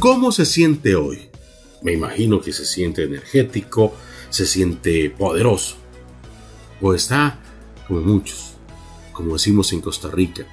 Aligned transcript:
¿Cómo 0.00 0.30
se 0.30 0.46
siente 0.46 0.94
hoy? 0.94 1.28
Me 1.82 1.92
imagino 1.92 2.40
que 2.40 2.52
se 2.52 2.64
siente 2.64 3.02
energético, 3.02 3.92
se 4.30 4.46
siente 4.46 5.10
poderoso. 5.10 5.76
O 6.80 6.94
está 6.94 7.40
como 7.88 8.02
muchos, 8.02 8.54
como 9.12 9.32
decimos 9.32 9.72
en 9.72 9.80
Costa 9.80 10.08
Rica, 10.08 10.46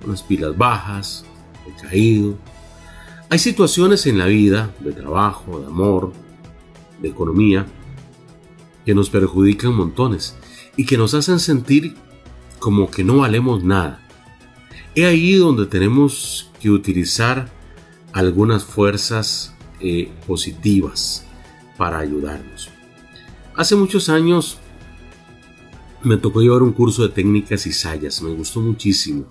con 0.00 0.12
las 0.12 0.22
pilas 0.22 0.56
bajas, 0.56 1.24
caído. 1.82 2.38
Hay 3.28 3.40
situaciones 3.40 4.06
en 4.06 4.18
la 4.18 4.26
vida, 4.26 4.72
de 4.78 4.92
trabajo, 4.92 5.58
de 5.58 5.66
amor, 5.66 6.12
de 7.02 7.08
economía, 7.08 7.66
que 8.84 8.94
nos 8.94 9.10
perjudican 9.10 9.74
montones 9.74 10.36
y 10.76 10.86
que 10.86 10.96
nos 10.96 11.12
hacen 11.14 11.40
sentir 11.40 11.96
como 12.60 12.88
que 12.88 13.02
no 13.02 13.18
valemos 13.18 13.64
nada. 13.64 14.06
He 14.94 15.06
ahí 15.06 15.34
donde 15.34 15.66
tenemos 15.66 16.52
que 16.60 16.70
utilizar 16.70 17.55
algunas 18.16 18.64
fuerzas 18.64 19.54
eh, 19.78 20.10
positivas 20.26 21.26
para 21.76 21.98
ayudarnos. 21.98 22.70
Hace 23.54 23.76
muchos 23.76 24.08
años 24.08 24.56
me 26.02 26.16
tocó 26.16 26.40
llevar 26.40 26.62
un 26.62 26.72
curso 26.72 27.02
de 27.02 27.10
técnicas 27.10 27.66
y 27.66 27.74
sayas, 27.74 28.22
me 28.22 28.30
gustó 28.30 28.60
muchísimo, 28.60 29.26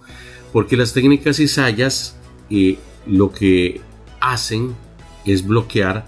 porque 0.54 0.78
las 0.78 0.94
técnicas 0.94 1.40
y 1.40 1.48
sayas 1.48 2.16
eh, 2.52 2.78
lo 3.08 3.32
que 3.32 3.82
hacen 4.22 4.76
es 5.26 5.44
bloquear 5.48 6.06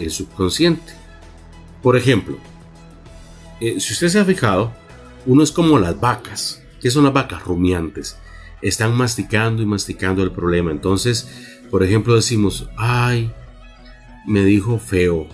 el 0.00 0.10
subconsciente. 0.10 0.94
Por 1.84 1.96
ejemplo, 1.96 2.36
eh, 3.60 3.78
si 3.78 3.92
usted 3.92 4.08
se 4.08 4.18
ha 4.18 4.24
fijado, 4.24 4.72
uno 5.24 5.44
es 5.44 5.52
como 5.52 5.78
las 5.78 6.00
vacas. 6.00 6.60
que 6.80 6.90
son 6.90 7.04
las 7.04 7.12
vacas? 7.12 7.44
Rumiantes. 7.44 8.16
Están 8.62 8.96
masticando 8.96 9.62
y 9.62 9.66
masticando 9.66 10.22
el 10.22 10.30
problema. 10.30 10.70
Entonces, 10.70 11.28
por 11.70 11.82
ejemplo, 11.82 12.14
decimos, 12.14 12.68
ay, 12.76 13.32
me 14.26 14.44
dijo 14.44 14.78
feo, 14.78 15.26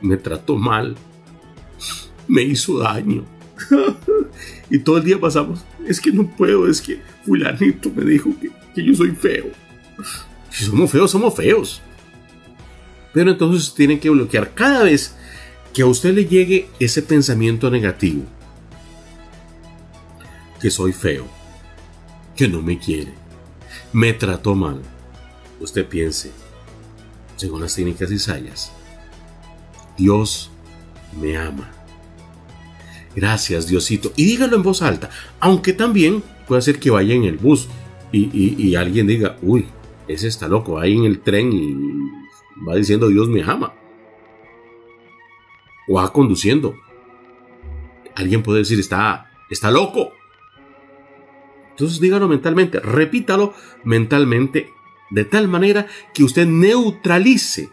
me 0.00 0.16
trató 0.16 0.56
mal, 0.56 0.96
me 2.28 2.42
hizo 2.42 2.78
daño. 2.78 3.24
y 4.70 4.78
todo 4.78 4.98
el 4.98 5.04
día 5.04 5.20
pasamos, 5.20 5.64
es 5.86 6.00
que 6.00 6.12
no 6.12 6.26
puedo, 6.36 6.68
es 6.68 6.80
que 6.80 7.00
fulanito 7.24 7.90
me 7.94 8.04
dijo 8.04 8.30
que, 8.40 8.50
yo 8.84 8.94
soy 8.94 9.10
feo. 9.12 9.46
Si 10.50 10.64
somos 10.64 10.90
feos, 10.90 11.10
somos 11.10 11.34
feos. 11.34 11.80
Pero 13.12 13.30
entonces 13.30 13.72
tienen 13.74 14.00
que 14.00 14.10
bloquear 14.10 14.54
cada 14.54 14.82
vez 14.82 15.14
que 15.72 15.82
a 15.82 15.86
usted 15.86 16.14
le 16.14 16.26
llegue 16.26 16.68
ese 16.78 17.02
pensamiento 17.02 17.70
negativo, 17.70 18.24
que 20.60 20.70
soy 20.70 20.92
feo, 20.92 21.26
que 22.36 22.48
no 22.48 22.62
me 22.62 22.78
quiere, 22.78 23.12
me 23.92 24.12
trató 24.12 24.54
mal, 24.54 24.80
usted 25.60 25.86
piense, 25.86 26.32
según 27.36 27.60
las 27.60 27.74
técnicas 27.74 28.10
y 28.10 28.18
sayas, 28.18 28.72
Dios 29.96 30.50
me 31.20 31.36
ama. 31.36 31.70
Gracias, 33.14 33.68
Diosito. 33.68 34.12
Y 34.16 34.24
dígalo 34.24 34.56
en 34.56 34.62
voz 34.64 34.82
alta, 34.82 35.10
aunque 35.38 35.72
también 35.72 36.22
puede 36.48 36.62
ser 36.62 36.80
que 36.80 36.90
vaya 36.90 37.14
en 37.14 37.24
el 37.24 37.36
bus 37.36 37.68
y, 38.10 38.28
y 38.32 38.74
alguien 38.74 39.06
diga, 39.06 39.36
uy, 39.42 39.66
ese 40.08 40.28
está 40.28 40.48
loco, 40.48 40.78
ahí 40.78 40.96
en 40.96 41.04
el 41.04 41.20
tren 41.20 41.52
y 41.52 41.74
va 42.68 42.74
diciendo 42.76 43.08
Dios 43.08 43.28
me 43.28 43.42
ama 43.42 43.74
o 45.88 45.94
va 45.94 46.12
conduciendo. 46.12 46.74
Alguien 48.14 48.42
puede 48.42 48.60
decir, 48.60 48.78
está, 48.78 49.30
está 49.50 49.70
loco. 49.70 50.12
Entonces 51.74 51.98
dígalo 51.98 52.28
mentalmente, 52.28 52.78
repítalo 52.78 53.52
mentalmente 53.82 54.70
de 55.10 55.24
tal 55.24 55.48
manera 55.48 55.88
que 56.14 56.22
usted 56.22 56.46
neutralice 56.46 57.68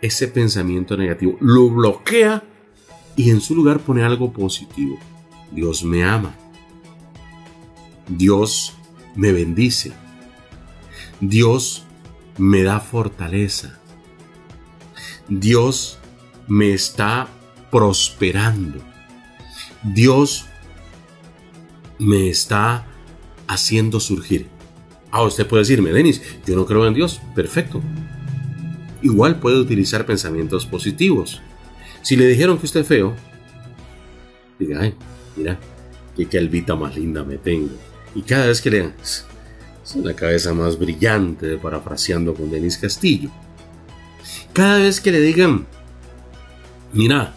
ese 0.00 0.28
pensamiento 0.28 0.96
negativo, 0.96 1.36
lo 1.40 1.68
bloquea 1.68 2.44
y 3.16 3.30
en 3.30 3.40
su 3.40 3.56
lugar 3.56 3.80
pone 3.80 4.04
algo 4.04 4.32
positivo. 4.32 4.98
Dios 5.50 5.82
me 5.82 6.04
ama. 6.04 6.36
Dios 8.06 8.76
me 9.16 9.32
bendice. 9.32 9.92
Dios 11.20 11.84
me 12.38 12.62
da 12.62 12.78
fortaleza. 12.78 13.80
Dios 15.28 15.98
me 16.46 16.72
está 16.72 17.28
prosperando. 17.72 18.80
Dios 19.82 20.46
me 21.98 22.28
está 22.28 22.86
haciendo 23.46 24.00
surgir. 24.00 24.46
Ah, 25.10 25.22
usted 25.22 25.46
puede 25.46 25.62
decirme, 25.62 25.92
Denis, 25.92 26.22
yo 26.46 26.56
no 26.56 26.66
creo 26.66 26.86
en 26.86 26.94
Dios. 26.94 27.20
Perfecto. 27.34 27.80
Igual 29.02 29.38
puede 29.38 29.58
utilizar 29.58 30.06
pensamientos 30.06 30.66
positivos. 30.66 31.40
Si 32.02 32.16
le 32.16 32.26
dijeron 32.26 32.58
que 32.58 32.66
usted 32.66 32.80
es 32.80 32.86
feo, 32.86 33.14
diga, 34.58 34.80
ay, 34.80 34.94
mira, 35.36 35.58
qué 36.16 36.26
calvita 36.26 36.74
más 36.74 36.96
linda 36.96 37.22
me 37.24 37.38
tengo. 37.38 37.74
Y 38.14 38.22
cada 38.22 38.46
vez 38.46 38.60
que 38.60 38.70
le 38.70 38.92
es 39.04 39.26
la 39.96 40.14
cabeza 40.14 40.54
más 40.54 40.78
brillante, 40.78 41.58
parafraseando 41.58 42.34
con 42.34 42.50
Denis 42.50 42.78
Castillo. 42.78 43.30
Cada 44.52 44.78
vez 44.78 45.00
que 45.00 45.12
le 45.12 45.20
digan, 45.20 45.66
mira, 46.92 47.34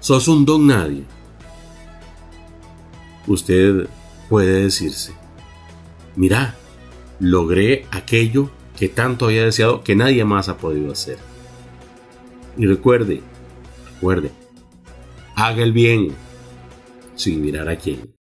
sos 0.00 0.26
un 0.26 0.44
don 0.44 0.66
nadie, 0.66 1.04
usted 3.26 3.86
puede 4.28 4.62
decirse, 4.62 5.12
mira, 6.16 6.56
logré 7.20 7.86
aquello 7.90 8.50
que 8.76 8.88
tanto 8.88 9.26
había 9.26 9.44
deseado 9.44 9.82
que 9.82 9.96
nadie 9.96 10.24
más 10.24 10.48
ha 10.48 10.56
podido 10.56 10.92
hacer. 10.92 11.18
Y 12.56 12.66
recuerde, 12.66 13.22
recuerde, 13.94 14.30
haga 15.34 15.62
el 15.62 15.72
bien 15.72 16.08
sin 17.16 17.40
mirar 17.40 17.68
a 17.68 17.76
quién. 17.76 18.14